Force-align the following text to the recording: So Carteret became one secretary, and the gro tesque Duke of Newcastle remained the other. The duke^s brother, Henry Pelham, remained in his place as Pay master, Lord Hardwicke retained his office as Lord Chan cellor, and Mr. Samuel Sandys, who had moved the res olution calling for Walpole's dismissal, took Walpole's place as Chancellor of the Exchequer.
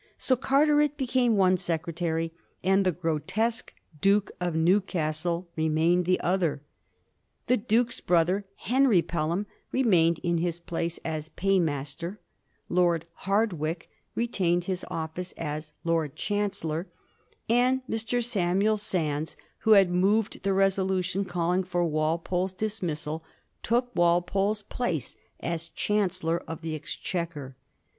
So 0.17 0.35
Carteret 0.35 0.97
became 0.97 1.37
one 1.37 1.57
secretary, 1.57 2.33
and 2.63 2.83
the 2.83 2.91
gro 2.91 3.19
tesque 3.19 3.69
Duke 4.01 4.31
of 4.41 4.55
Newcastle 4.55 5.47
remained 5.55 6.05
the 6.05 6.19
other. 6.21 6.63
The 7.45 7.59
duke^s 7.59 8.03
brother, 8.03 8.45
Henry 8.55 9.03
Pelham, 9.03 9.45
remained 9.71 10.19
in 10.23 10.39
his 10.39 10.59
place 10.59 10.97
as 11.05 11.29
Pay 11.29 11.59
master, 11.59 12.19
Lord 12.67 13.05
Hardwicke 13.25 13.89
retained 14.15 14.63
his 14.63 14.83
office 14.89 15.33
as 15.33 15.73
Lord 15.83 16.15
Chan 16.15 16.49
cellor, 16.49 16.87
and 17.47 17.85
Mr. 17.87 18.23
Samuel 18.23 18.77
Sandys, 18.77 19.37
who 19.59 19.73
had 19.73 19.91
moved 19.91 20.41
the 20.41 20.51
res 20.55 20.77
olution 20.77 21.27
calling 21.27 21.61
for 21.63 21.85
Walpole's 21.85 22.53
dismissal, 22.53 23.23
took 23.61 23.95
Walpole's 23.95 24.63
place 24.63 25.15
as 25.41 25.69
Chancellor 25.69 26.39
of 26.47 26.61
the 26.61 26.73
Exchequer. 26.73 27.55